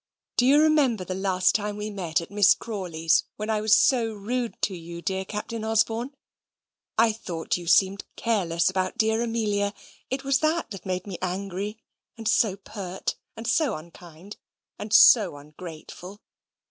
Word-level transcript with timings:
"Do 0.35 0.47
you 0.47 0.59
remember 0.59 1.05
the 1.05 1.13
last 1.13 1.53
time 1.53 1.77
we 1.77 1.91
met 1.91 2.21
at 2.21 2.31
Miss 2.31 2.55
Crawley's, 2.55 3.23
when 3.35 3.51
I 3.51 3.61
was 3.61 3.77
so 3.77 4.11
rude 4.11 4.59
to 4.63 4.75
you, 4.75 4.99
dear 4.99 5.23
Captain 5.23 5.63
Osborne? 5.63 6.15
I 6.97 7.11
thought 7.11 7.55
you 7.55 7.67
seemed 7.67 8.05
careless 8.15 8.67
about 8.67 8.97
dear 8.97 9.21
Amelia. 9.21 9.75
It 10.09 10.23
was 10.23 10.39
that 10.39 10.83
made 10.87 11.05
me 11.05 11.19
angry: 11.21 11.77
and 12.17 12.27
so 12.27 12.55
pert: 12.55 13.13
and 13.37 13.45
so 13.47 13.75
unkind: 13.75 14.37
and 14.79 14.91
so 14.91 15.37
ungrateful. 15.37 16.19